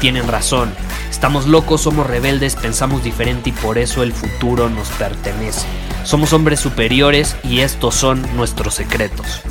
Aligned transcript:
tienen 0.00 0.26
razón. 0.26 0.72
Estamos 1.10 1.46
locos, 1.46 1.82
somos 1.82 2.06
rebeldes, 2.06 2.56
pensamos 2.56 3.04
diferente 3.04 3.50
y 3.50 3.52
por 3.52 3.78
eso 3.78 4.02
el 4.02 4.12
futuro 4.12 4.70
nos 4.70 4.88
pertenece. 4.92 5.66
Somos 6.04 6.32
hombres 6.32 6.58
superiores 6.58 7.36
y 7.44 7.60
estos 7.60 7.94
son 7.94 8.22
nuestros 8.34 8.74
secretos. 8.74 9.42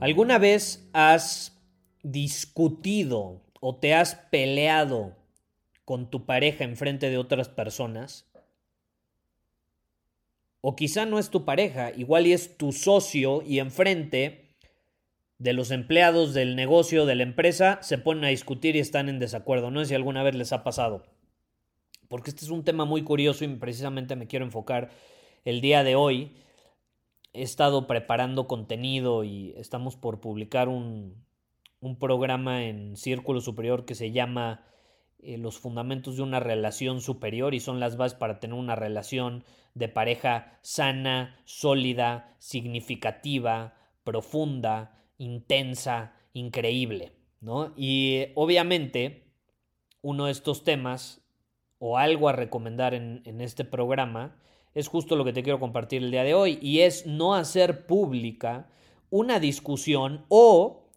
¿Alguna 0.00 0.38
vez 0.38 0.88
has 0.92 1.62
discutido 2.02 3.42
o 3.60 3.76
te 3.76 3.94
has 3.94 4.16
peleado 4.32 5.14
con 5.84 6.10
tu 6.10 6.26
pareja 6.26 6.64
en 6.64 6.76
frente 6.76 7.10
de 7.10 7.18
otras 7.18 7.48
personas? 7.48 8.31
O 10.62 10.76
quizá 10.76 11.06
no 11.06 11.18
es 11.18 11.28
tu 11.28 11.44
pareja, 11.44 11.90
igual 11.90 12.26
y 12.26 12.32
es 12.32 12.56
tu 12.56 12.70
socio 12.72 13.42
y 13.42 13.58
enfrente 13.58 14.56
de 15.38 15.52
los 15.52 15.72
empleados 15.72 16.34
del 16.34 16.54
negocio, 16.54 17.04
de 17.04 17.16
la 17.16 17.24
empresa, 17.24 17.80
se 17.82 17.98
ponen 17.98 18.24
a 18.24 18.28
discutir 18.28 18.76
y 18.76 18.78
están 18.78 19.08
en 19.08 19.18
desacuerdo. 19.18 19.72
No 19.72 19.80
sé 19.80 19.86
si 19.86 19.94
alguna 19.96 20.22
vez 20.22 20.36
les 20.36 20.52
ha 20.52 20.62
pasado. 20.62 21.04
Porque 22.06 22.30
este 22.30 22.44
es 22.44 22.50
un 22.50 22.62
tema 22.62 22.84
muy 22.84 23.02
curioso 23.02 23.44
y 23.44 23.48
precisamente 23.48 24.14
me 24.14 24.28
quiero 24.28 24.44
enfocar 24.44 24.90
el 25.44 25.60
día 25.60 25.82
de 25.82 25.96
hoy. 25.96 26.36
He 27.32 27.42
estado 27.42 27.88
preparando 27.88 28.46
contenido 28.46 29.24
y 29.24 29.52
estamos 29.56 29.96
por 29.96 30.20
publicar 30.20 30.68
un, 30.68 31.24
un 31.80 31.98
programa 31.98 32.64
en 32.66 32.96
Círculo 32.96 33.40
Superior 33.40 33.84
que 33.84 33.96
se 33.96 34.12
llama 34.12 34.64
eh, 35.22 35.38
Los 35.38 35.58
Fundamentos 35.58 36.16
de 36.16 36.22
una 36.22 36.40
Relación 36.40 37.00
Superior 37.00 37.54
y 37.54 37.60
son 37.60 37.80
las 37.80 37.96
bases 37.96 38.18
para 38.18 38.40
tener 38.40 38.54
una 38.54 38.74
relación 38.74 39.44
de 39.74 39.88
pareja 39.88 40.58
sana, 40.62 41.40
sólida, 41.44 42.34
significativa, 42.38 43.74
profunda, 44.04 44.98
intensa, 45.18 46.14
increíble. 46.32 47.12
¿no? 47.40 47.72
Y 47.76 48.26
obviamente 48.34 49.32
uno 50.00 50.26
de 50.26 50.32
estos 50.32 50.64
temas 50.64 51.22
o 51.78 51.98
algo 51.98 52.28
a 52.28 52.32
recomendar 52.32 52.92
en, 52.94 53.22
en 53.24 53.40
este 53.40 53.64
programa 53.64 54.36
es 54.74 54.88
justo 54.88 55.16
lo 55.16 55.24
que 55.24 55.32
te 55.32 55.42
quiero 55.42 55.60
compartir 55.60 56.02
el 56.02 56.10
día 56.10 56.24
de 56.24 56.34
hoy 56.34 56.58
y 56.60 56.80
es 56.80 57.06
no 57.06 57.34
hacer 57.34 57.86
pública 57.86 58.68
una 59.10 59.38
discusión 59.38 60.24
o 60.28 60.88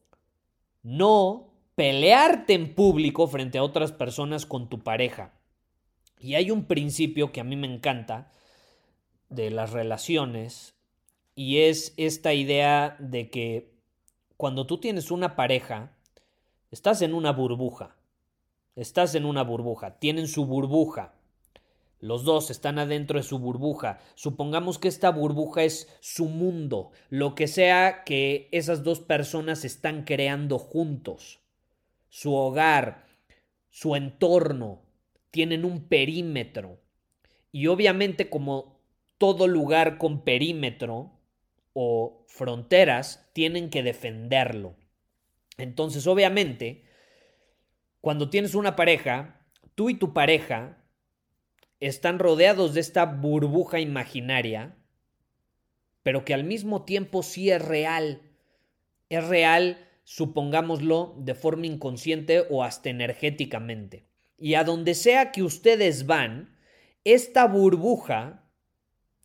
no 0.82 1.45
pelearte 1.76 2.54
en 2.54 2.74
público 2.74 3.28
frente 3.28 3.58
a 3.58 3.64
otras 3.64 3.92
personas 3.92 4.46
con 4.46 4.70
tu 4.70 4.80
pareja. 4.80 5.34
Y 6.20 6.36
hay 6.36 6.50
un 6.50 6.66
principio 6.66 7.32
que 7.32 7.42
a 7.42 7.44
mí 7.44 7.56
me 7.56 7.72
encanta 7.72 8.32
de 9.30 9.52
las 9.52 9.72
relaciones 9.72 10.76
y 11.36 11.60
es 11.60 11.94
esta 11.98 12.34
idea 12.34 12.96
de 13.00 13.30
que 13.30 13.76
cuando 14.38 14.66
tú 14.66 14.80
tienes 14.80 15.12
una 15.12 15.36
pareja, 15.36 15.98
estás 16.72 17.02
en 17.02 17.14
una 17.14 17.32
burbuja. 17.32 17.96
Estás 18.76 19.16
en 19.16 19.26
una 19.26 19.44
burbuja, 19.44 20.00
tienen 20.00 20.28
su 20.28 20.46
burbuja. 20.46 21.14
Los 22.00 22.24
dos 22.24 22.52
están 22.52 22.78
adentro 22.78 23.20
de 23.20 23.24
su 23.24 23.40
burbuja. 23.40 24.00
Supongamos 24.16 24.80
que 24.80 24.90
esta 24.90 25.10
burbuja 25.12 25.64
es 25.64 25.88
su 26.02 26.26
mundo, 26.26 26.92
lo 27.10 27.36
que 27.36 27.48
sea 27.48 28.04
que 28.04 28.50
esas 28.52 28.84
dos 28.84 29.00
personas 29.00 29.64
están 29.66 30.04
creando 30.04 30.60
juntos. 30.60 31.45
Su 32.10 32.34
hogar, 32.34 33.06
su 33.70 33.96
entorno, 33.96 34.82
tienen 35.32 35.66
un 35.66 35.88
perímetro. 35.88 36.80
Y 37.52 37.68
obviamente 37.68 38.30
como 38.30 38.80
todo 39.18 39.48
lugar 39.48 39.98
con 39.98 40.24
perímetro 40.24 41.12
o 41.74 42.26
fronteras, 42.28 43.30
tienen 43.34 43.70
que 43.70 43.84
defenderlo. 43.84 44.76
Entonces, 45.58 46.08
obviamente, 46.08 46.86
cuando 48.02 48.30
tienes 48.30 48.56
una 48.56 48.76
pareja, 48.76 49.42
tú 49.74 49.90
y 49.90 49.96
tu 49.96 50.14
pareja 50.14 50.78
están 51.80 52.20
rodeados 52.20 52.74
de 52.74 52.82
esta 52.82 53.06
burbuja 53.06 53.80
imaginaria, 53.80 54.76
pero 56.04 56.24
que 56.24 56.34
al 56.34 56.44
mismo 56.44 56.86
tiempo 56.86 57.24
sí 57.24 57.50
es 57.50 57.62
real. 57.64 58.22
Es 59.10 59.28
real, 59.28 59.85
supongámoslo, 60.06 61.16
de 61.18 61.34
forma 61.34 61.66
inconsciente 61.66 62.46
o 62.50 62.64
hasta 62.64 62.90
energéticamente. 62.90 64.06
Y 64.38 64.54
a 64.54 64.64
donde 64.64 64.94
sea 64.94 65.32
que 65.32 65.44
ustedes 65.44 66.06
van, 66.06 66.56
esta 67.04 67.48
burbuja 67.48 68.44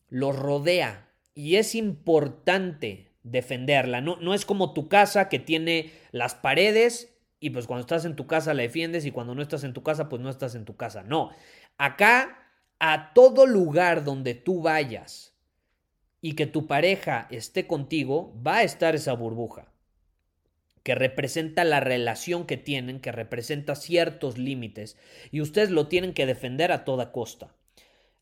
los 0.09 0.35
rodea 0.35 1.13
y 1.35 1.57
es 1.57 1.75
importante 1.75 3.13
defenderla. 3.23 4.01
No, 4.01 4.17
no 4.17 4.33
es 4.35 4.47
como 4.47 4.73
tu 4.73 4.89
casa 4.89 5.29
que 5.29 5.39
tiene 5.39 5.93
las 6.13 6.35
paredes 6.35 7.15
y 7.41 7.51
pues 7.51 7.67
cuando 7.67 7.83
estás 7.83 8.07
en 8.07 8.17
tu 8.17 8.27
casa 8.27 8.55
la 8.55 8.63
defiendes 8.63 9.05
y 9.05 9.11
cuando 9.11 9.35
no 9.35 9.43
estás 9.43 9.65
en 9.65 9.75
tu 9.75 9.83
casa 9.83 10.09
pues 10.09 10.23
no 10.23 10.31
estás 10.31 10.55
en 10.55 10.65
tu 10.65 10.77
casa. 10.77 11.03
No, 11.03 11.31
acá 11.77 12.55
a 12.79 13.13
todo 13.13 13.47
lugar 13.47 14.03
donde 14.03 14.35
tú 14.35 14.63
vayas 14.63 15.37
y 16.23 16.35
que 16.35 16.47
tu 16.47 16.67
pareja 16.67 17.29
esté 17.31 17.67
contigo, 17.67 18.35
va 18.47 18.59
a 18.59 18.63
estar 18.63 18.95
esa 18.95 19.13
burbuja 19.13 19.70
que 20.83 20.95
representa 20.95 21.65
la 21.65 21.81
relación 21.81 22.47
que 22.47 22.57
tienen, 22.57 23.01
que 23.01 23.13
representa 23.13 23.75
ciertos 23.75 24.39
límites, 24.39 24.97
y 25.31 25.41
ustedes 25.41 25.71
lo 25.71 25.89
tienen 25.89 26.15
que 26.15 26.27
defender 26.27 26.73
a 26.73 26.85
toda 26.85 27.13
costa. 27.13 27.55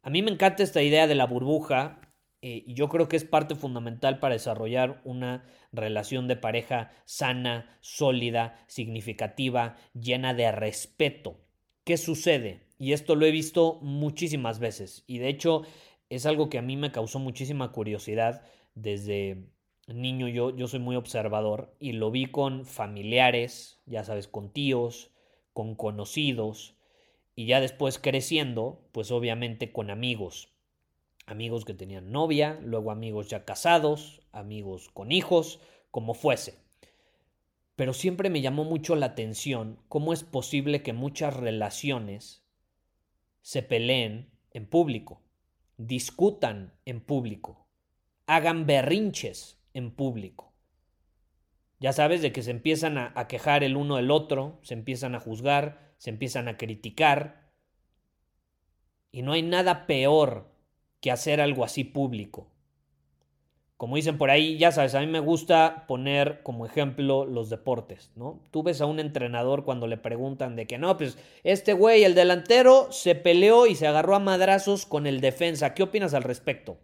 A 0.02 0.10
mí 0.10 0.22
me 0.22 0.30
encanta 0.30 0.62
esta 0.62 0.82
idea 0.82 1.06
de 1.06 1.14
la 1.14 1.26
burbuja, 1.26 2.00
eh, 2.40 2.62
y 2.66 2.74
yo 2.74 2.88
creo 2.88 3.08
que 3.08 3.16
es 3.16 3.24
parte 3.24 3.56
fundamental 3.56 4.20
para 4.20 4.34
desarrollar 4.34 5.00
una 5.04 5.44
relación 5.72 6.28
de 6.28 6.36
pareja 6.36 6.92
sana, 7.04 7.78
sólida, 7.80 8.64
significativa, 8.68 9.76
llena 9.92 10.34
de 10.34 10.52
respeto. 10.52 11.40
¿Qué 11.84 11.96
sucede? 11.96 12.68
Y 12.78 12.92
esto 12.92 13.16
lo 13.16 13.26
he 13.26 13.32
visto 13.32 13.80
muchísimas 13.82 14.60
veces. 14.60 15.04
Y 15.06 15.18
de 15.18 15.28
hecho 15.28 15.62
es 16.10 16.26
algo 16.26 16.48
que 16.48 16.58
a 16.58 16.62
mí 16.62 16.76
me 16.76 16.92
causó 16.92 17.18
muchísima 17.18 17.72
curiosidad 17.72 18.42
desde 18.74 19.48
niño. 19.94 20.28
Yo, 20.28 20.54
yo 20.54 20.68
soy 20.68 20.80
muy 20.80 20.96
observador 20.96 21.74
y 21.80 21.92
lo 21.92 22.10
vi 22.10 22.26
con 22.26 22.64
familiares, 22.64 23.80
ya 23.86 24.04
sabes, 24.04 24.28
con 24.28 24.50
tíos, 24.50 25.10
con 25.52 25.74
conocidos. 25.74 26.74
Y 27.34 27.46
ya 27.46 27.60
después 27.60 27.98
creciendo, 27.98 28.80
pues 28.92 29.10
obviamente 29.10 29.72
con 29.72 29.90
amigos. 29.90 30.48
Amigos 31.26 31.64
que 31.64 31.74
tenían 31.74 32.10
novia, 32.10 32.58
luego 32.62 32.90
amigos 32.90 33.28
ya 33.28 33.44
casados, 33.44 34.22
amigos 34.32 34.88
con 34.88 35.12
hijos, 35.12 35.60
como 35.90 36.14
fuese. 36.14 36.58
Pero 37.76 37.92
siempre 37.92 38.30
me 38.30 38.40
llamó 38.40 38.64
mucho 38.64 38.96
la 38.96 39.06
atención 39.06 39.78
cómo 39.88 40.12
es 40.12 40.24
posible 40.24 40.82
que 40.82 40.92
muchas 40.92 41.36
relaciones 41.36 42.42
se 43.42 43.62
peleen 43.62 44.30
en 44.52 44.66
público, 44.66 45.22
discutan 45.76 46.74
en 46.84 47.00
público, 47.00 47.68
hagan 48.26 48.66
berrinches 48.66 49.57
en 49.74 49.90
público. 49.90 50.48
Ya 51.80 51.92
sabes 51.92 52.22
de 52.22 52.32
que 52.32 52.42
se 52.42 52.50
empiezan 52.50 52.98
a, 52.98 53.28
quejar 53.28 53.62
el 53.62 53.76
uno 53.76 53.96
del 53.96 54.10
otro, 54.10 54.58
se 54.62 54.74
empiezan 54.74 55.14
a 55.14 55.20
juzgar, 55.20 55.92
se 55.98 56.10
empiezan 56.10 56.48
a 56.48 56.56
criticar. 56.56 57.52
Y 59.12 59.22
no 59.22 59.32
hay 59.32 59.42
nada 59.42 59.86
peor 59.86 60.50
que 61.00 61.12
hacer 61.12 61.40
algo 61.40 61.64
así 61.64 61.84
público. 61.84 62.50
Como 63.76 63.94
dicen 63.94 64.18
por 64.18 64.30
ahí, 64.30 64.58
ya 64.58 64.72
sabes, 64.72 64.96
a 64.96 65.00
mí 65.00 65.06
me 65.06 65.20
gusta 65.20 65.84
poner 65.86 66.42
como 66.42 66.66
ejemplo 66.66 67.24
los 67.24 67.48
deportes, 67.48 68.10
¿no? 68.16 68.42
Tú 68.50 68.64
ves 68.64 68.80
a 68.80 68.86
un 68.86 68.98
entrenador 68.98 69.64
cuando 69.64 69.86
le 69.86 69.96
preguntan 69.96 70.56
de 70.56 70.66
que 70.66 70.78
no, 70.78 70.96
pues 70.96 71.16
este 71.44 71.74
güey, 71.74 72.02
el 72.02 72.16
delantero, 72.16 72.90
se 72.90 73.14
peleó 73.14 73.68
y 73.68 73.76
se 73.76 73.86
agarró 73.86 74.16
a 74.16 74.18
madrazos 74.18 74.84
con 74.84 75.06
el 75.06 75.20
defensa. 75.20 75.74
¿Qué 75.74 75.84
opinas 75.84 76.12
al 76.12 76.24
respecto? 76.24 76.80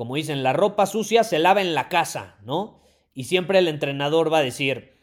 Como 0.00 0.14
dicen, 0.14 0.42
la 0.42 0.54
ropa 0.54 0.86
sucia 0.86 1.24
se 1.24 1.38
lava 1.38 1.60
en 1.60 1.74
la 1.74 1.90
casa, 1.90 2.36
¿no? 2.42 2.80
Y 3.12 3.24
siempre 3.24 3.58
el 3.58 3.68
entrenador 3.68 4.32
va 4.32 4.38
a 4.38 4.42
decir, 4.42 4.94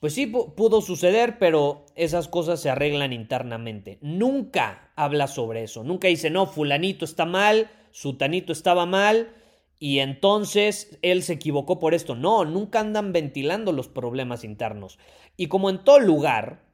pues 0.00 0.14
sí, 0.14 0.26
pudo 0.26 0.80
suceder, 0.80 1.38
pero 1.38 1.86
esas 1.94 2.26
cosas 2.26 2.60
se 2.60 2.70
arreglan 2.70 3.12
internamente. 3.12 4.00
Nunca 4.02 4.90
habla 4.96 5.28
sobre 5.28 5.62
eso. 5.62 5.84
Nunca 5.84 6.08
dice, 6.08 6.28
no, 6.28 6.46
fulanito 6.46 7.04
está 7.04 7.24
mal, 7.24 7.70
sutanito 7.92 8.52
estaba 8.52 8.84
mal, 8.84 9.32
y 9.78 10.00
entonces 10.00 10.98
él 11.02 11.22
se 11.22 11.34
equivocó 11.34 11.78
por 11.78 11.94
esto. 11.94 12.16
No, 12.16 12.44
nunca 12.44 12.80
andan 12.80 13.12
ventilando 13.12 13.70
los 13.70 13.86
problemas 13.86 14.42
internos. 14.42 14.98
Y 15.36 15.46
como 15.46 15.70
en 15.70 15.84
todo 15.84 16.00
lugar, 16.00 16.64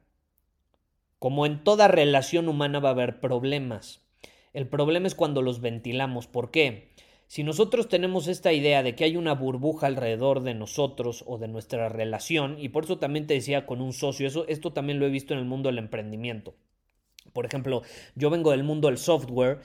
como 1.19 1.45
en 1.45 1.63
toda 1.63 1.87
relación 1.87 2.49
humana 2.49 2.79
va 2.79 2.89
a 2.89 2.93
haber 2.93 3.19
problemas. 3.19 4.04
El 4.55 4.67
problema 4.67 5.05
es 5.05 5.15
cuando 5.15 5.41
los 5.41 5.59
ventilamos. 5.59 6.27
¿Por 6.27 6.49
qué? 6.49 6.87
Si 7.27 7.43
nosotros 7.43 7.89
tenemos 7.89 8.29
esta 8.29 8.53
idea 8.53 8.83
de 8.83 8.95
que 8.95 9.03
hay 9.03 9.17
una 9.17 9.33
burbuja 9.33 9.87
alrededor 9.87 10.43
de 10.43 10.53
nosotros 10.53 11.25
o 11.27 11.37
de 11.37 11.49
nuestra 11.49 11.89
relación, 11.89 12.55
y 12.57 12.69
por 12.69 12.85
eso 12.85 12.97
también 12.97 13.27
te 13.27 13.33
decía 13.33 13.65
con 13.65 13.81
un 13.81 13.91
socio, 13.91 14.25
eso, 14.25 14.47
esto 14.47 14.71
también 14.71 14.97
lo 14.97 15.05
he 15.05 15.09
visto 15.09 15.33
en 15.33 15.41
el 15.41 15.45
mundo 15.45 15.67
del 15.67 15.79
emprendimiento. 15.79 16.55
Por 17.33 17.45
ejemplo, 17.45 17.81
yo 18.15 18.29
vengo 18.29 18.51
del 18.51 18.63
mundo 18.63 18.87
del 18.87 18.97
software 18.97 19.59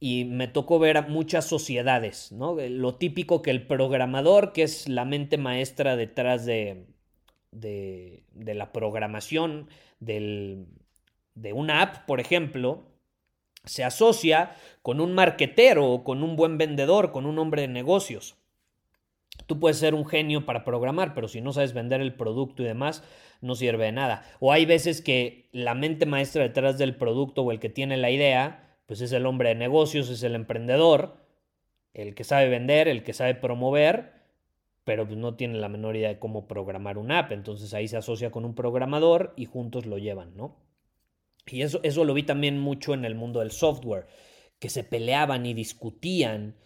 y 0.00 0.26
me 0.26 0.48
tocó 0.48 0.78
ver 0.78 1.08
muchas 1.08 1.46
sociedades, 1.46 2.30
¿no? 2.30 2.56
Lo 2.56 2.96
típico 2.96 3.40
que 3.40 3.50
el 3.50 3.66
programador, 3.66 4.52
que 4.52 4.64
es 4.64 4.86
la 4.86 5.06
mente 5.06 5.38
maestra 5.38 5.96
detrás 5.96 6.44
de, 6.44 6.84
la 7.52 8.72
programación 8.74 9.70
de 9.98 10.66
una 11.54 11.80
app, 11.80 12.04
por 12.04 12.20
ejemplo, 12.20 12.95
se 13.66 13.84
asocia 13.84 14.56
con 14.82 15.00
un 15.00 15.12
marquetero 15.12 15.90
o 15.90 16.04
con 16.04 16.22
un 16.22 16.36
buen 16.36 16.56
vendedor, 16.58 17.12
con 17.12 17.26
un 17.26 17.38
hombre 17.38 17.62
de 17.62 17.68
negocios. 17.68 18.36
Tú 19.46 19.60
puedes 19.60 19.78
ser 19.78 19.94
un 19.94 20.06
genio 20.06 20.46
para 20.46 20.64
programar, 20.64 21.14
pero 21.14 21.28
si 21.28 21.40
no 21.40 21.52
sabes 21.52 21.74
vender 21.74 22.00
el 22.00 22.14
producto 22.14 22.62
y 22.62 22.66
demás, 22.66 23.02
no 23.40 23.54
sirve 23.54 23.84
de 23.84 23.92
nada. 23.92 24.24
O 24.40 24.52
hay 24.52 24.64
veces 24.64 25.02
que 25.02 25.48
la 25.52 25.74
mente 25.74 26.06
maestra 26.06 26.42
detrás 26.42 26.78
del 26.78 26.96
producto 26.96 27.42
o 27.42 27.52
el 27.52 27.60
que 27.60 27.68
tiene 27.68 27.96
la 27.96 28.10
idea, 28.10 28.76
pues 28.86 29.00
es 29.00 29.12
el 29.12 29.26
hombre 29.26 29.50
de 29.50 29.54
negocios, 29.56 30.08
es 30.08 30.22
el 30.22 30.34
emprendedor, 30.34 31.16
el 31.92 32.14
que 32.14 32.24
sabe 32.24 32.48
vender, 32.48 32.88
el 32.88 33.02
que 33.02 33.12
sabe 33.12 33.34
promover, 33.34 34.12
pero 34.84 35.06
pues 35.06 35.18
no 35.18 35.34
tiene 35.34 35.58
la 35.58 35.68
menor 35.68 35.96
idea 35.96 36.08
de 36.08 36.18
cómo 36.18 36.46
programar 36.46 36.98
una 36.98 37.20
app. 37.20 37.32
Entonces 37.32 37.74
ahí 37.74 37.88
se 37.88 37.96
asocia 37.96 38.30
con 38.30 38.44
un 38.44 38.54
programador 38.54 39.32
y 39.36 39.46
juntos 39.46 39.86
lo 39.86 39.98
llevan, 39.98 40.36
¿no? 40.36 40.65
Y 41.48 41.62
eso, 41.62 41.80
eso 41.82 42.04
lo 42.04 42.14
vi 42.14 42.22
también 42.22 42.58
mucho 42.58 42.94
en 42.94 43.04
el 43.04 43.14
mundo 43.14 43.40
del 43.40 43.50
software, 43.50 44.06
que 44.58 44.68
se 44.68 44.84
peleaban 44.84 45.46
y 45.46 45.54
discutían 45.54 46.56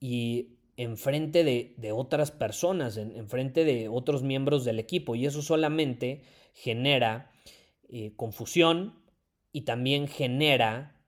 y 0.00 0.58
enfrente 0.76 1.42
de, 1.42 1.74
de 1.76 1.92
otras 1.92 2.30
personas, 2.30 2.96
en, 2.96 3.28
frente 3.28 3.64
de 3.64 3.88
otros 3.88 4.22
miembros 4.22 4.64
del 4.64 4.78
equipo. 4.78 5.16
Y 5.16 5.26
eso 5.26 5.42
solamente 5.42 6.22
genera 6.54 7.32
eh, 7.88 8.12
confusión 8.16 9.02
y 9.52 9.62
también 9.62 10.06
genera 10.06 11.02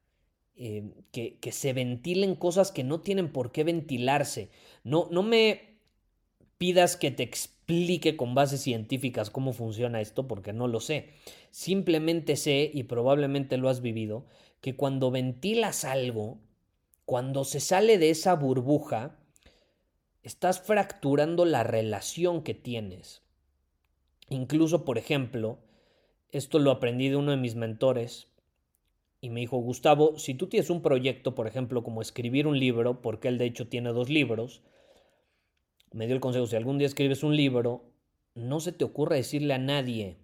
eh, 0.57 0.93
que, 1.13 1.39
que, 1.39 1.53
se 1.53 1.73
ventilen 1.73 2.35
cosas 2.35 2.73
que 2.73 2.85
no 2.85 3.01
tienen 3.01 3.33
por 3.33 3.53
qué 3.53 3.63
ventilarse. 3.63 4.51
No, 4.83 5.09
no 5.11 5.23
me 5.23 5.70
pidas 6.61 6.99
que 6.99 7.11
te 7.11 7.23
explique 7.23 8.19
con 8.19 8.35
bases 8.35 8.61
científicas 8.61 9.31
cómo 9.31 9.55
funciona 9.55 10.03
esto, 10.03 10.29
porque 10.29 10.53
no 10.53 10.69
lo 10.69 10.81
sé. 10.81 11.09
Simplemente 11.51 12.37
sé, 12.37 12.71
y 12.71 12.83
probablemente 12.83 13.57
lo 13.57 13.71
has 13.71 13.81
vivido, 13.81 14.27
que 14.61 14.77
cuando 14.77 15.11
ventilas 15.11 15.87
algo, 15.87 16.39
cuando 17.07 17.45
se 17.45 17.61
sale 17.61 17.97
de 17.97 18.11
esa 18.11 18.35
burbuja, 18.35 19.17
estás 20.23 20.61
fracturando 20.61 21.47
la 21.47 21.65
relación 21.65 22.43
que 22.43 22.53
tienes. 22.53 23.23
Incluso, 24.29 24.85
por 24.85 24.99
ejemplo, 24.99 25.61
esto 26.31 26.59
lo 26.59 26.73
aprendí 26.73 27.09
de 27.09 27.17
uno 27.17 27.31
de 27.31 27.39
mis 27.39 27.55
mentores, 27.55 28.27
y 29.23 29.31
me 29.31 29.41
dijo, 29.41 29.57
Gustavo, 29.57 30.19
si 30.19 30.35
tú 30.35 30.47
tienes 30.47 30.69
un 30.69 30.83
proyecto, 30.83 31.35
por 31.35 31.47
ejemplo, 31.47 31.83
como 31.83 32.03
escribir 32.03 32.47
un 32.47 32.59
libro, 32.59 33.01
porque 33.01 33.29
él 33.29 33.39
de 33.39 33.47
hecho 33.47 33.67
tiene 33.67 33.95
dos 33.95 34.11
libros, 34.11 34.61
me 35.93 36.07
dio 36.07 36.15
el 36.15 36.21
consejo, 36.21 36.47
si 36.47 36.57
algún 36.57 36.79
día 36.79 36.87
escribes 36.87 37.23
un 37.23 37.37
libro, 37.37 37.85
no 38.35 38.61
se 38.61 38.73
te 38.73 38.85
ocurra 38.85 39.17
decirle 39.17 39.55
a 39.55 39.59
nadie 39.59 40.19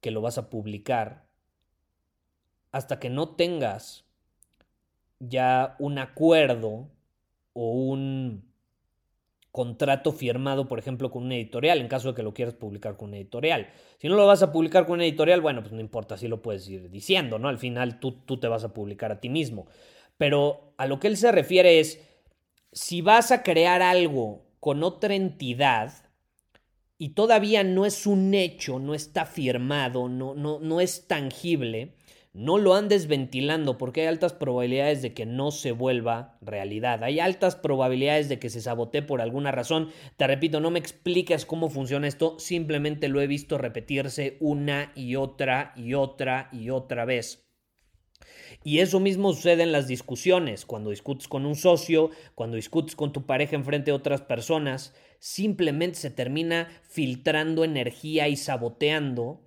que 0.00 0.10
lo 0.10 0.20
vas 0.20 0.38
a 0.38 0.48
publicar 0.50 1.26
hasta 2.72 3.00
que 3.00 3.10
no 3.10 3.30
tengas 3.30 4.04
ya 5.18 5.76
un 5.78 5.98
acuerdo 5.98 6.88
o 7.52 7.72
un 7.72 8.50
contrato 9.50 10.12
firmado, 10.12 10.68
por 10.68 10.78
ejemplo, 10.78 11.10
con 11.10 11.24
una 11.24 11.34
editorial, 11.34 11.80
en 11.80 11.88
caso 11.88 12.08
de 12.08 12.14
que 12.14 12.22
lo 12.22 12.32
quieras 12.32 12.54
publicar 12.54 12.96
con 12.96 13.08
una 13.08 13.18
editorial. 13.18 13.68
Si 13.98 14.08
no 14.08 14.14
lo 14.14 14.26
vas 14.26 14.42
a 14.42 14.52
publicar 14.52 14.86
con 14.86 14.94
una 14.94 15.04
editorial, 15.04 15.40
bueno, 15.40 15.62
pues 15.62 15.72
no 15.72 15.80
importa, 15.80 16.14
así 16.14 16.28
lo 16.28 16.40
puedes 16.40 16.68
ir 16.68 16.88
diciendo, 16.90 17.38
¿no? 17.38 17.48
Al 17.48 17.58
final 17.58 17.98
tú, 17.98 18.12
tú 18.12 18.38
te 18.38 18.46
vas 18.46 18.62
a 18.62 18.72
publicar 18.72 19.10
a 19.10 19.20
ti 19.20 19.28
mismo. 19.28 19.66
Pero 20.16 20.72
a 20.76 20.86
lo 20.86 21.00
que 21.00 21.08
él 21.08 21.16
se 21.16 21.32
refiere 21.32 21.80
es, 21.80 22.00
si 22.72 23.02
vas 23.02 23.30
a 23.32 23.42
crear 23.42 23.82
algo 23.82 24.46
con 24.60 24.82
otra 24.82 25.14
entidad, 25.14 25.92
y 27.00 27.10
todavía 27.10 27.64
no 27.64 27.86
es 27.86 28.06
un 28.06 28.34
hecho, 28.34 28.78
no 28.78 28.94
está 28.94 29.24
firmado, 29.24 30.10
no, 30.10 30.34
no, 30.34 30.58
no 30.60 30.82
es 30.82 31.08
tangible, 31.08 31.94
no 32.34 32.58
lo 32.58 32.74
andes 32.74 33.06
ventilando 33.06 33.78
porque 33.78 34.02
hay 34.02 34.06
altas 34.06 34.34
probabilidades 34.34 35.00
de 35.00 35.14
que 35.14 35.24
no 35.24 35.50
se 35.50 35.72
vuelva 35.72 36.36
realidad. 36.42 37.02
Hay 37.02 37.18
altas 37.18 37.56
probabilidades 37.56 38.28
de 38.28 38.38
que 38.38 38.50
se 38.50 38.60
sabotee 38.60 39.00
por 39.00 39.22
alguna 39.22 39.50
razón. 39.50 39.88
Te 40.18 40.26
repito, 40.26 40.60
no 40.60 40.70
me 40.70 40.78
expliques 40.78 41.46
cómo 41.46 41.70
funciona 41.70 42.06
esto, 42.06 42.38
simplemente 42.38 43.08
lo 43.08 43.22
he 43.22 43.26
visto 43.26 43.56
repetirse 43.56 44.36
una 44.38 44.92
y 44.94 45.16
otra 45.16 45.72
y 45.76 45.94
otra 45.94 46.50
y 46.52 46.68
otra 46.68 47.06
vez. 47.06 47.49
Y 48.62 48.80
eso 48.80 49.00
mismo 49.00 49.32
sucede 49.32 49.62
en 49.62 49.72
las 49.72 49.86
discusiones, 49.86 50.66
cuando 50.66 50.90
discutes 50.90 51.28
con 51.28 51.46
un 51.46 51.56
socio, 51.56 52.10
cuando 52.34 52.56
discutes 52.56 52.94
con 52.94 53.12
tu 53.12 53.24
pareja 53.24 53.56
enfrente 53.56 53.90
de 53.90 53.96
otras 53.96 54.22
personas, 54.22 54.94
simplemente 55.18 55.98
se 55.98 56.10
termina 56.10 56.68
filtrando 56.82 57.64
energía 57.64 58.28
y 58.28 58.36
saboteando 58.36 59.42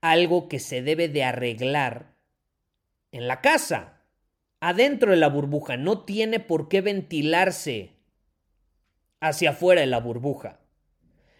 algo 0.00 0.48
que 0.48 0.58
se 0.58 0.82
debe 0.82 1.08
de 1.08 1.24
arreglar 1.24 2.16
en 3.10 3.26
la 3.26 3.40
casa, 3.40 4.02
adentro 4.60 5.12
de 5.12 5.16
la 5.16 5.28
burbuja, 5.28 5.76
no 5.76 6.04
tiene 6.04 6.40
por 6.40 6.68
qué 6.68 6.80
ventilarse 6.80 7.96
hacia 9.20 9.50
afuera 9.50 9.80
de 9.80 9.86
la 9.86 10.00
burbuja. 10.00 10.60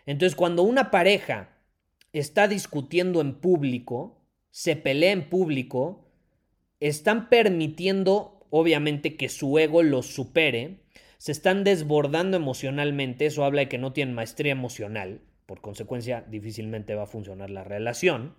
Entonces, 0.06 0.34
cuando 0.34 0.62
una 0.62 0.90
pareja 0.90 1.58
está 2.12 2.48
discutiendo 2.48 3.20
en 3.20 3.34
público, 3.34 4.22
se 4.50 4.76
pelea 4.76 5.12
en 5.12 5.28
público, 5.28 6.07
están 6.80 7.28
permitiendo, 7.28 8.46
obviamente, 8.50 9.16
que 9.16 9.28
su 9.28 9.58
ego 9.58 9.82
los 9.82 10.06
supere, 10.06 10.80
se 11.18 11.32
están 11.32 11.64
desbordando 11.64 12.36
emocionalmente, 12.36 13.26
eso 13.26 13.44
habla 13.44 13.62
de 13.62 13.68
que 13.68 13.78
no 13.78 13.92
tienen 13.92 14.14
maestría 14.14 14.52
emocional, 14.52 15.20
por 15.46 15.60
consecuencia 15.60 16.24
difícilmente 16.28 16.94
va 16.94 17.04
a 17.04 17.06
funcionar 17.06 17.50
la 17.50 17.64
relación, 17.64 18.36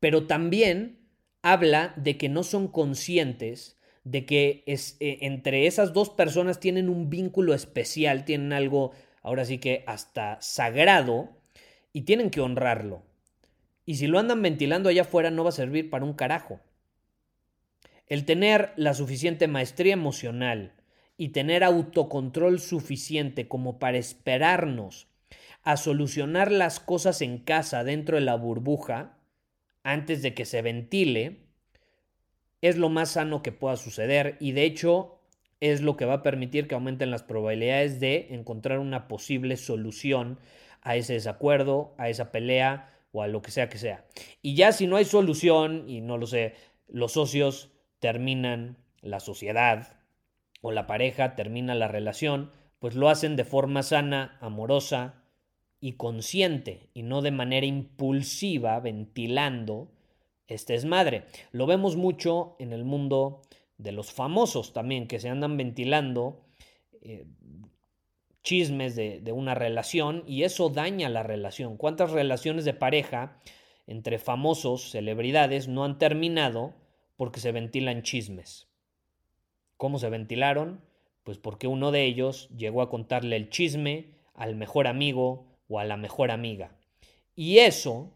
pero 0.00 0.26
también 0.26 1.08
habla 1.42 1.92
de 1.96 2.16
que 2.16 2.28
no 2.28 2.42
son 2.42 2.68
conscientes 2.68 3.78
de 4.04 4.26
que 4.26 4.64
eh, 4.66 5.18
entre 5.20 5.66
esas 5.66 5.92
dos 5.92 6.10
personas 6.10 6.60
tienen 6.60 6.88
un 6.88 7.08
vínculo 7.08 7.54
especial, 7.54 8.24
tienen 8.24 8.52
algo, 8.52 8.92
ahora 9.22 9.44
sí 9.44 9.58
que 9.58 9.84
hasta 9.86 10.40
sagrado, 10.40 11.30
y 11.92 12.02
tienen 12.02 12.30
que 12.30 12.40
honrarlo. 12.40 13.02
Y 13.84 13.96
si 13.96 14.06
lo 14.06 14.18
andan 14.18 14.42
ventilando 14.42 14.88
allá 14.88 15.02
afuera 15.02 15.30
no 15.30 15.44
va 15.44 15.50
a 15.50 15.52
servir 15.52 15.90
para 15.90 16.04
un 16.04 16.14
carajo. 16.14 16.60
El 18.12 18.26
tener 18.26 18.74
la 18.76 18.92
suficiente 18.92 19.48
maestría 19.48 19.94
emocional 19.94 20.74
y 21.16 21.30
tener 21.30 21.64
autocontrol 21.64 22.60
suficiente 22.60 23.48
como 23.48 23.78
para 23.78 23.96
esperarnos 23.96 25.08
a 25.62 25.78
solucionar 25.78 26.52
las 26.52 26.78
cosas 26.78 27.22
en 27.22 27.38
casa 27.38 27.84
dentro 27.84 28.16
de 28.16 28.20
la 28.20 28.34
burbuja 28.34 29.16
antes 29.82 30.20
de 30.20 30.34
que 30.34 30.44
se 30.44 30.60
ventile, 30.60 31.38
es 32.60 32.76
lo 32.76 32.90
más 32.90 33.12
sano 33.12 33.42
que 33.42 33.50
pueda 33.50 33.76
suceder 33.76 34.36
y 34.40 34.52
de 34.52 34.64
hecho 34.64 35.18
es 35.60 35.80
lo 35.80 35.96
que 35.96 36.04
va 36.04 36.16
a 36.16 36.22
permitir 36.22 36.68
que 36.68 36.74
aumenten 36.74 37.10
las 37.10 37.22
probabilidades 37.22 37.98
de 37.98 38.26
encontrar 38.34 38.78
una 38.78 39.08
posible 39.08 39.56
solución 39.56 40.38
a 40.82 40.96
ese 40.96 41.14
desacuerdo, 41.14 41.94
a 41.96 42.10
esa 42.10 42.30
pelea 42.30 42.92
o 43.10 43.22
a 43.22 43.26
lo 43.26 43.40
que 43.40 43.52
sea 43.52 43.70
que 43.70 43.78
sea. 43.78 44.04
Y 44.42 44.54
ya 44.54 44.72
si 44.72 44.86
no 44.86 44.96
hay 44.96 45.06
solución, 45.06 45.88
y 45.88 46.02
no 46.02 46.18
lo 46.18 46.26
sé, 46.26 46.56
los 46.88 47.12
socios 47.12 47.72
terminan 48.02 48.78
la 49.00 49.20
sociedad 49.20 49.96
o 50.60 50.72
la 50.72 50.88
pareja 50.88 51.36
termina 51.36 51.76
la 51.76 51.86
relación, 51.86 52.50
pues 52.80 52.96
lo 52.96 53.08
hacen 53.08 53.36
de 53.36 53.44
forma 53.44 53.84
sana, 53.84 54.38
amorosa 54.40 55.22
y 55.78 55.92
consciente 55.92 56.90
y 56.94 57.04
no 57.04 57.22
de 57.22 57.30
manera 57.30 57.64
impulsiva, 57.64 58.80
ventilando 58.80 59.92
este 60.48 60.74
es 60.74 60.84
madre. 60.84 61.26
Lo 61.52 61.66
vemos 61.66 61.94
mucho 61.94 62.56
en 62.58 62.72
el 62.72 62.84
mundo 62.84 63.42
de 63.78 63.92
los 63.92 64.12
famosos 64.12 64.72
también, 64.72 65.06
que 65.06 65.20
se 65.20 65.28
andan 65.28 65.56
ventilando 65.56 66.44
eh, 67.02 67.24
chismes 68.42 68.96
de, 68.96 69.20
de, 69.20 69.30
una 69.30 69.54
relación 69.54 70.24
y 70.26 70.42
eso 70.42 70.70
daña 70.70 71.08
la 71.08 71.22
relación. 71.22 71.76
¿Cuántas 71.76 72.10
relaciones 72.10 72.64
de 72.64 72.74
pareja 72.74 73.38
entre 73.86 74.18
famosos, 74.18 74.90
celebridades, 74.90 75.68
no 75.68 75.84
han 75.84 75.98
terminado 75.98 76.81
porque 77.22 77.38
se 77.38 77.52
ventilan 77.52 78.02
chismes? 78.02 78.66
¿Cómo 79.76 80.00
se 80.00 80.10
ventilaron? 80.10 80.80
Pues 81.22 81.38
porque 81.38 81.68
uno 81.68 81.92
de 81.92 82.04
ellos 82.04 82.48
llegó 82.48 82.82
a 82.82 82.90
contarle 82.90 83.36
el 83.36 83.48
chisme 83.48 84.16
al 84.34 84.56
mejor 84.56 84.88
amigo 84.88 85.46
o 85.68 85.78
a 85.78 85.84
la 85.84 85.96
mejor 85.96 86.32
amiga. 86.32 86.76
Y 87.36 87.58
eso 87.58 88.12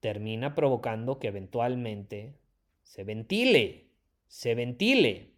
termina 0.00 0.54
provocando 0.54 1.18
que 1.18 1.28
eventualmente 1.28 2.38
se 2.82 3.04
ventile, 3.04 3.90
se 4.26 4.54
ventile. 4.54 5.34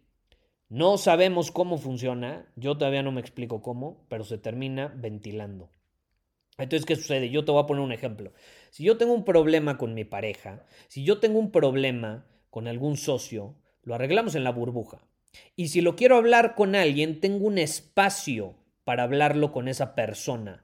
No 0.69 0.97
sabemos 0.97 1.51
cómo 1.51 1.77
funciona, 1.77 2.49
yo 2.55 2.77
todavía 2.77 3.03
no 3.03 3.11
me 3.11 3.19
explico 3.19 3.61
cómo, 3.61 4.05
pero 4.07 4.23
se 4.23 4.37
termina 4.37 4.93
ventilando. 4.95 5.69
Entonces, 6.57 6.85
¿qué 6.85 6.95
sucede? 6.95 7.29
Yo 7.29 7.43
te 7.43 7.51
voy 7.51 7.61
a 7.61 7.65
poner 7.65 7.83
un 7.83 7.91
ejemplo. 7.91 8.31
Si 8.69 8.85
yo 8.85 8.95
tengo 8.95 9.13
un 9.13 9.25
problema 9.25 9.77
con 9.77 9.93
mi 9.93 10.05
pareja, 10.05 10.63
si 10.87 11.03
yo 11.03 11.19
tengo 11.19 11.37
un 11.37 11.51
problema 11.51 12.25
con 12.55 12.69
algún 12.69 12.95
socio, 12.95 13.53
lo 13.83 13.95
arreglamos 13.95 14.33
en 14.33 14.45
la 14.45 14.49
burbuja. 14.49 15.05
Y 15.57 15.67
si 15.67 15.81
lo 15.81 15.97
quiero 15.97 16.15
hablar 16.15 16.55
con 16.55 16.73
alguien, 16.73 17.19
tengo 17.19 17.47
un 17.47 17.57
espacio 17.57 18.55
para 18.85 19.03
hablarlo 19.03 19.51
con 19.51 19.67
esa 19.67 19.93
persona. 19.93 20.63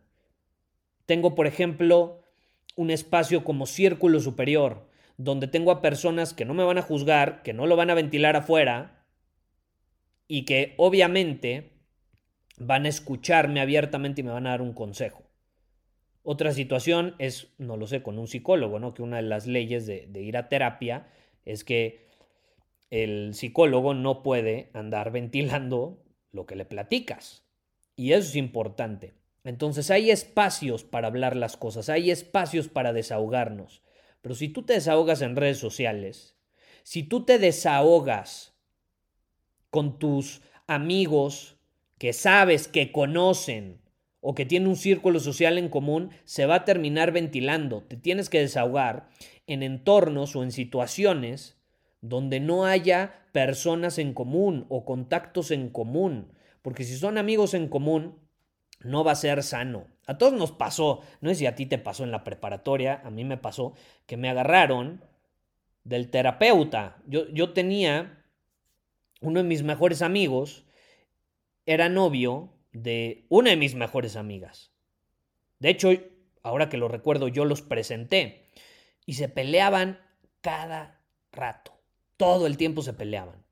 Tengo, 1.05 1.35
por 1.35 1.47
ejemplo, 1.47 2.23
un 2.77 2.91
espacio 2.91 3.43
como 3.43 3.65
círculo 3.65 4.21
superior, 4.21 4.87
donde 5.17 5.49
tengo 5.49 5.69
a 5.69 5.81
personas 5.81 6.33
que 6.33 6.45
no 6.45 6.53
me 6.53 6.63
van 6.63 6.77
a 6.77 6.81
juzgar, 6.81 7.43
que 7.43 7.51
no 7.51 7.67
lo 7.67 7.75
van 7.75 7.89
a 7.89 7.95
ventilar 7.95 8.37
afuera 8.37 9.05
y 10.29 10.45
que 10.45 10.75
obviamente 10.77 11.73
van 12.55 12.85
a 12.85 12.89
escucharme 12.89 13.59
abiertamente 13.59 14.21
y 14.21 14.23
me 14.23 14.31
van 14.31 14.47
a 14.47 14.51
dar 14.51 14.61
un 14.61 14.71
consejo. 14.71 15.23
Otra 16.23 16.53
situación 16.53 17.15
es, 17.19 17.49
no 17.57 17.75
lo 17.75 17.85
sé, 17.85 18.01
con 18.01 18.17
un 18.17 18.29
psicólogo, 18.29 18.79
¿no? 18.79 18.93
Que 18.93 19.01
una 19.01 19.17
de 19.17 19.23
las 19.23 19.45
leyes 19.45 19.85
de, 19.85 20.07
de 20.07 20.21
ir 20.21 20.37
a 20.37 20.47
terapia 20.47 21.07
es 21.45 21.63
que 21.63 22.07
el 22.89 23.33
psicólogo 23.33 23.93
no 23.93 24.21
puede 24.23 24.69
andar 24.73 25.11
ventilando 25.11 26.03
lo 26.31 26.45
que 26.45 26.55
le 26.55 26.65
platicas. 26.65 27.43
Y 27.95 28.13
eso 28.13 28.29
es 28.29 28.35
importante. 28.35 29.13
Entonces 29.43 29.89
hay 29.89 30.11
espacios 30.11 30.83
para 30.83 31.07
hablar 31.07 31.35
las 31.35 31.57
cosas, 31.57 31.89
hay 31.89 32.11
espacios 32.11 32.67
para 32.67 32.93
desahogarnos. 32.93 33.81
Pero 34.21 34.35
si 34.35 34.49
tú 34.49 34.63
te 34.63 34.73
desahogas 34.73 35.21
en 35.21 35.35
redes 35.35 35.57
sociales, 35.57 36.35
si 36.83 37.03
tú 37.03 37.25
te 37.25 37.39
desahogas 37.39 38.53
con 39.69 39.97
tus 39.97 40.41
amigos 40.67 41.57
que 41.97 42.13
sabes, 42.13 42.67
que 42.67 42.91
conocen 42.91 43.80
o 44.21 44.35
que 44.35 44.45
tienen 44.45 44.69
un 44.69 44.75
círculo 44.75 45.19
social 45.19 45.57
en 45.57 45.67
común, 45.67 46.11
se 46.25 46.45
va 46.45 46.55
a 46.55 46.65
terminar 46.65 47.11
ventilando. 47.11 47.81
Te 47.81 47.97
tienes 47.97 48.29
que 48.29 48.39
desahogar 48.39 49.09
en 49.47 49.63
entornos 49.63 50.35
o 50.35 50.43
en 50.43 50.51
situaciones 50.51 51.57
donde 52.01 52.39
no 52.39 52.65
haya 52.65 53.25
personas 53.31 53.97
en 53.97 54.13
común 54.13 54.65
o 54.69 54.85
contactos 54.85 55.49
en 55.51 55.69
común. 55.69 56.31
Porque 56.61 56.83
si 56.83 56.95
son 56.97 57.17
amigos 57.17 57.55
en 57.55 57.67
común, 57.67 58.15
no 58.83 59.03
va 59.03 59.13
a 59.13 59.15
ser 59.15 59.41
sano. 59.41 59.87
A 60.05 60.17
todos 60.17 60.33
nos 60.33 60.51
pasó, 60.51 61.01
no 61.21 61.29
sé 61.29 61.35
si 61.35 61.45
a 61.47 61.55
ti 61.55 61.65
te 61.65 61.77
pasó 61.77 62.03
en 62.03 62.11
la 62.11 62.23
preparatoria, 62.23 63.01
a 63.03 63.09
mí 63.09 63.23
me 63.23 63.37
pasó 63.37 63.73
que 64.05 64.17
me 64.17 64.29
agarraron 64.29 65.03
del 65.83 66.09
terapeuta. 66.09 66.97
Yo, 67.07 67.27
yo 67.29 67.53
tenía 67.53 68.23
uno 69.21 69.41
de 69.41 69.47
mis 69.47 69.63
mejores 69.63 70.01
amigos, 70.01 70.65
era 71.65 71.89
novio 71.89 72.49
de 72.71 73.25
una 73.29 73.51
de 73.51 73.57
mis 73.57 73.75
mejores 73.75 74.15
amigas. 74.15 74.71
De 75.59 75.69
hecho, 75.69 75.89
ahora 76.43 76.69
que 76.69 76.77
lo 76.77 76.87
recuerdo, 76.87 77.27
yo 77.27 77.45
los 77.45 77.61
presenté 77.61 78.45
y 79.05 79.13
se 79.13 79.29
peleaban 79.29 79.99
cada 80.41 81.01
rato. 81.31 81.73
Todo 82.17 82.47
el 82.47 82.57
tiempo 82.57 82.81
se 82.81 82.93
peleaban. 82.93 83.43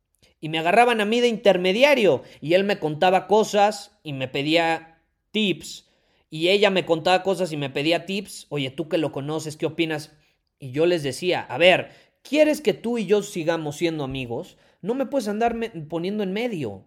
Y 0.42 0.50
me 0.50 0.60
agarraban 0.60 1.02
a 1.02 1.06
mí 1.06 1.20
de 1.20 1.28
intermediario 1.28 2.24
y 2.40 2.54
él 2.54 2.64
me 2.64 2.80
contaba 2.80 3.28
cosas 3.28 3.98
y 4.04 4.14
me 4.14 4.28
pedía 4.28 5.02
tips 5.32 5.90
y 6.30 6.50
ella 6.50 6.70
me 6.70 6.86
contaba 6.86 7.24
cosas 7.24 7.52
y 7.52 7.58
me 7.58 7.70
pedía 7.70 8.06
tips, 8.06 8.48
oye, 8.50 8.70
tú 8.70 8.88
que 8.88 8.98
lo 8.98 9.12
conoces, 9.12 9.58
¿qué 9.58 9.66
opinas? 9.66 10.14
Y 10.60 10.72
yo 10.72 10.86
les 10.86 11.04
decía, 11.04 11.42
a 11.42 11.58
ver, 11.58 11.92
¿quieres 12.22 12.62
que 12.62 12.74
tú 12.74 12.98
y 12.98 13.06
yo 13.06 13.24
sigamos 13.24 13.78
siendo 13.78 14.04
amigos? 14.04 14.58
No 14.82 14.94
me 14.94 15.06
puedes 15.06 15.28
andar 15.28 15.56
poniendo 15.90 16.24
en 16.24 16.34
medio. 16.34 16.84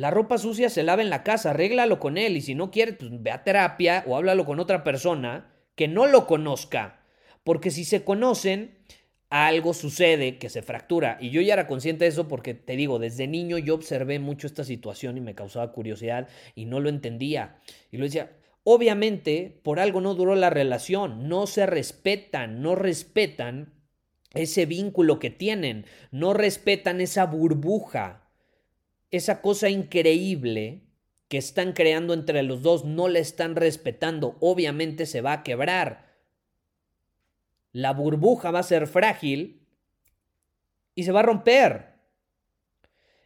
La 0.00 0.10
ropa 0.10 0.38
sucia 0.38 0.70
se 0.70 0.82
lava 0.82 1.02
en 1.02 1.10
la 1.10 1.22
casa, 1.22 1.50
arréglalo 1.50 2.00
con 2.00 2.16
él 2.16 2.34
y 2.34 2.40
si 2.40 2.54
no 2.54 2.70
quieres, 2.70 2.96
pues 2.98 3.10
ve 3.22 3.32
a 3.32 3.44
terapia 3.44 4.02
o 4.06 4.16
háblalo 4.16 4.46
con 4.46 4.58
otra 4.58 4.82
persona 4.82 5.52
que 5.74 5.88
no 5.88 6.06
lo 6.06 6.26
conozca. 6.26 7.04
Porque 7.44 7.70
si 7.70 7.84
se 7.84 8.02
conocen, 8.02 8.78
algo 9.28 9.74
sucede 9.74 10.38
que 10.38 10.48
se 10.48 10.62
fractura. 10.62 11.18
Y 11.20 11.28
yo 11.28 11.42
ya 11.42 11.52
era 11.52 11.66
consciente 11.66 12.06
de 12.06 12.08
eso 12.12 12.28
porque, 12.28 12.54
te 12.54 12.76
digo, 12.76 12.98
desde 12.98 13.26
niño 13.26 13.58
yo 13.58 13.74
observé 13.74 14.18
mucho 14.18 14.46
esta 14.46 14.64
situación 14.64 15.18
y 15.18 15.20
me 15.20 15.34
causaba 15.34 15.70
curiosidad 15.70 16.28
y 16.54 16.64
no 16.64 16.80
lo 16.80 16.88
entendía. 16.88 17.58
Y 17.90 17.98
lo 17.98 18.04
decía, 18.04 18.32
obviamente, 18.64 19.60
por 19.62 19.80
algo 19.80 20.00
no 20.00 20.14
duró 20.14 20.34
la 20.34 20.48
relación, 20.48 21.28
no 21.28 21.46
se 21.46 21.66
respetan, 21.66 22.62
no 22.62 22.74
respetan 22.74 23.74
ese 24.32 24.64
vínculo 24.64 25.18
que 25.18 25.28
tienen, 25.28 25.84
no 26.10 26.32
respetan 26.32 27.02
esa 27.02 27.26
burbuja, 27.26 28.29
esa 29.10 29.40
cosa 29.40 29.68
increíble 29.68 30.82
que 31.28 31.38
están 31.38 31.72
creando 31.72 32.14
entre 32.14 32.42
los 32.42 32.62
dos, 32.62 32.84
no 32.84 33.08
la 33.08 33.18
están 33.20 33.56
respetando, 33.56 34.36
obviamente 34.40 35.06
se 35.06 35.20
va 35.20 35.32
a 35.32 35.42
quebrar 35.42 36.10
la 37.72 37.92
burbuja 37.92 38.50
va 38.50 38.60
a 38.60 38.64
ser 38.64 38.86
frágil 38.86 39.66
y 40.94 41.04
se 41.04 41.12
va 41.12 41.20
a 41.20 41.24
romper. 41.24 41.94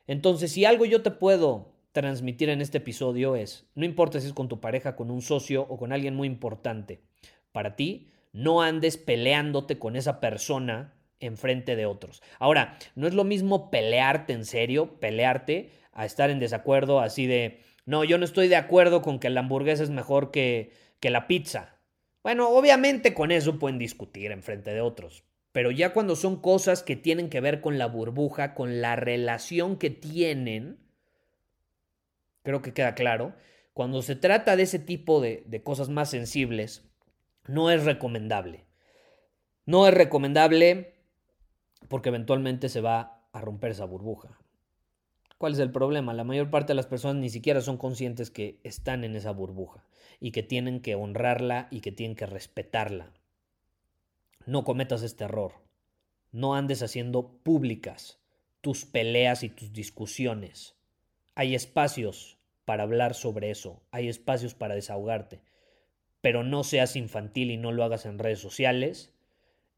Entonces, 0.07 0.53
si 0.53 0.65
algo 0.65 0.85
yo 0.85 1.03
te 1.03 1.11
puedo 1.11 1.73
transmitir 1.93 2.51
en 2.51 2.61
este 2.61 2.79
episodio 2.79 3.37
es, 3.37 3.67
no 3.75 3.85
importa 3.85 4.21
si 4.21 4.27
es 4.27 4.33
con 4.33 4.49
tu 4.49 4.61
pareja, 4.61 4.97
con 4.97 5.11
un 5.11 5.23
socio 5.23 5.63
o 5.63 5.79
con 5.79 5.93
alguien 5.93 6.15
muy 6.15 6.27
importante, 6.27 7.01
para 7.53 7.77
ti, 7.77 8.11
no 8.33 8.63
andes 8.63 8.97
peleándote 8.97 9.79
con 9.79 9.97
esa 9.97 10.21
persona 10.21 10.94
en 11.21 11.37
frente 11.37 11.77
de 11.77 11.87
otros. 11.87 12.23
Ahora, 12.39 12.79
no 12.95 13.07
es 13.07 13.15
lo 13.15 13.25
mismo 13.25 13.71
pelearte 13.71 14.33
en 14.33 14.45
serio, 14.45 14.99
pelearte, 15.01 15.71
a 15.93 16.05
estar 16.05 16.31
en 16.31 16.41
desacuerdo 16.41 17.01
así 17.01 17.27
de, 17.27 17.61
no, 17.87 18.05
yo 18.05 18.19
no 18.19 18.25
estoy 18.25 18.49
de 18.49 18.57
acuerdo 18.57 19.03
con 19.03 19.19
que 19.19 19.31
la 19.31 19.41
hamburguesa 19.41 19.83
es 19.83 19.91
mejor 19.91 20.31
que, 20.31 20.73
que 21.01 21.11
la 21.11 21.27
pizza. 21.27 21.79
Bueno, 22.23 22.49
obviamente 22.49 23.15
con 23.15 23.31
eso 23.31 23.59
pueden 23.59 23.79
discutir 23.79 24.33
en 24.33 24.43
frente 24.43 24.73
de 24.73 24.81
otros, 24.81 25.25
pero 25.53 25.71
ya 25.71 25.93
cuando 25.93 26.17
son 26.17 26.41
cosas 26.41 26.83
que 26.83 26.97
tienen 26.97 27.29
que 27.29 27.41
ver 27.41 27.61
con 27.61 27.79
la 27.79 27.87
burbuja, 27.87 28.55
con 28.55 28.81
la 28.81 28.97
relación 28.97 29.77
que 29.77 29.91
tienen, 29.91 30.79
creo 32.43 32.63
que 32.63 32.73
queda 32.73 32.95
claro, 32.95 33.35
cuando 33.73 34.03
se 34.03 34.17
trata 34.17 34.57
de 34.57 34.63
ese 34.65 34.79
tipo 34.79 35.21
de, 35.21 35.45
de 35.47 35.63
cosas 35.63 35.89
más 35.91 36.11
sensibles, 36.11 36.89
no 37.47 37.71
es 37.71 37.85
recomendable. 37.85 38.65
No 39.67 39.87
es 39.87 39.95
recomendable 39.95 40.94
porque 41.89 42.09
eventualmente 42.09 42.69
se 42.69 42.81
va 42.81 43.27
a 43.33 43.41
romper 43.41 43.73
esa 43.73 43.85
burbuja. 43.85 44.39
¿Cuál 45.39 45.53
es 45.53 45.59
el 45.59 45.73
problema? 45.73 46.15
La 46.15 46.25
mayor 46.25 46.51
parte 46.51 46.69
de 46.69 46.77
las 46.77 46.87
personas 46.87 47.17
ni 47.17 47.29
siquiera 47.29 47.61
son 47.61 47.77
conscientes 47.77 48.31
que 48.31 48.61
están 48.63 49.05
en 49.05 49.17
esa 49.17 49.33
burbuja 49.33 49.85
y 50.21 50.31
que 50.31 50.43
tienen 50.43 50.81
que 50.81 50.95
honrarla 50.95 51.69
y 51.71 51.81
que 51.81 51.93
tienen 51.93 52.17
que 52.17 52.27
respetarla. 52.27 53.13
No 54.47 54.65
cometas 54.65 55.03
este 55.03 55.25
error. 55.25 55.53
No 56.33 56.55
andes 56.55 56.83
haciendo 56.83 57.29
públicas 57.43 58.21
tus 58.61 58.87
peleas 58.87 59.43
y 59.43 59.51
tus 59.51 59.73
discusiones. 59.73 60.77
Hay 61.35 61.55
espacios 61.55 62.39
para 62.65 62.85
hablar 62.85 63.13
sobre 63.15 63.51
eso, 63.51 63.83
hay 63.91 64.09
espacios 64.09 64.55
para 64.55 64.75
desahogarte, 64.75 65.43
pero 66.23 66.45
no 66.45 66.65
seas 66.65 66.97
infantil 66.97 67.51
y 67.51 67.59
no 67.59 67.73
lo 67.73 67.85
hagas 67.85 68.07
en 68.07 68.19
redes 68.19 68.39
sociales 68.39 69.13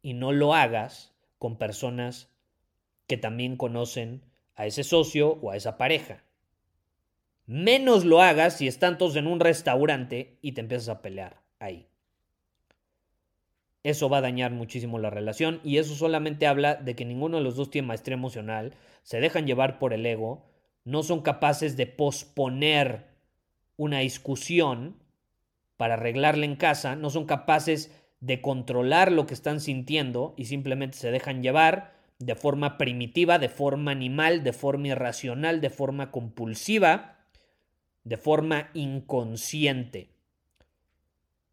y 0.02 0.14
no 0.14 0.30
lo 0.30 0.54
hagas 0.54 1.15
con 1.38 1.58
personas 1.58 2.30
que 3.06 3.16
también 3.16 3.56
conocen 3.56 4.22
a 4.54 4.66
ese 4.66 4.84
socio 4.84 5.38
o 5.42 5.50
a 5.50 5.56
esa 5.56 5.76
pareja. 5.76 6.24
Menos 7.46 8.04
lo 8.04 8.20
hagas 8.22 8.56
si 8.56 8.66
están 8.66 8.98
todos 8.98 9.16
en 9.16 9.26
un 9.26 9.38
restaurante 9.38 10.38
y 10.42 10.52
te 10.52 10.62
empiezas 10.62 10.88
a 10.88 11.02
pelear 11.02 11.42
ahí. 11.60 11.86
Eso 13.84 14.08
va 14.08 14.18
a 14.18 14.22
dañar 14.22 14.50
muchísimo 14.50 14.98
la 14.98 15.10
relación 15.10 15.60
y 15.62 15.76
eso 15.78 15.94
solamente 15.94 16.48
habla 16.48 16.74
de 16.74 16.96
que 16.96 17.04
ninguno 17.04 17.36
de 17.36 17.44
los 17.44 17.54
dos 17.54 17.70
tiene 17.70 17.86
maestría 17.86 18.14
emocional, 18.16 18.74
se 19.04 19.20
dejan 19.20 19.46
llevar 19.46 19.78
por 19.78 19.92
el 19.92 20.04
ego, 20.04 20.44
no 20.82 21.04
son 21.04 21.22
capaces 21.22 21.76
de 21.76 21.86
posponer 21.86 23.06
una 23.76 24.00
discusión 24.00 24.96
para 25.76 25.94
arreglarla 25.94 26.46
en 26.46 26.56
casa, 26.56 26.96
no 26.96 27.10
son 27.10 27.26
capaces 27.26 27.92
de 28.26 28.40
controlar 28.40 29.12
lo 29.12 29.24
que 29.26 29.34
están 29.34 29.60
sintiendo 29.60 30.34
y 30.36 30.46
simplemente 30.46 30.98
se 30.98 31.12
dejan 31.12 31.44
llevar 31.44 31.94
de 32.18 32.34
forma 32.34 32.76
primitiva, 32.76 33.38
de 33.38 33.48
forma 33.48 33.92
animal, 33.92 34.42
de 34.42 34.52
forma 34.52 34.88
irracional, 34.88 35.60
de 35.60 35.70
forma 35.70 36.10
compulsiva, 36.10 37.20
de 38.02 38.16
forma 38.16 38.70
inconsciente. 38.74 40.10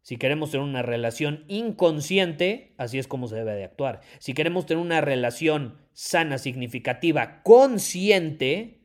Si 0.02 0.16
queremos 0.16 0.50
tener 0.50 0.66
una 0.66 0.82
relación 0.82 1.44
inconsciente, 1.46 2.74
así 2.76 2.98
es 2.98 3.06
como 3.06 3.28
se 3.28 3.36
debe 3.36 3.54
de 3.54 3.64
actuar. 3.64 4.00
Si 4.18 4.34
queremos 4.34 4.66
tener 4.66 4.82
una 4.82 5.00
relación 5.00 5.78
sana, 5.92 6.38
significativa, 6.38 7.42
consciente, 7.44 8.80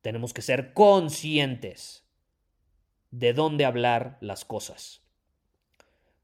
tenemos 0.00 0.32
que 0.32 0.42
ser 0.42 0.72
conscientes 0.74 2.04
de 3.10 3.32
dónde 3.32 3.64
hablar 3.64 4.16
las 4.20 4.44
cosas. 4.44 5.07